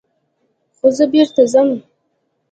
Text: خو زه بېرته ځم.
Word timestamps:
خو 0.77 0.87
زه 0.97 1.05
بېرته 1.13 1.41
ځم. 1.51 1.69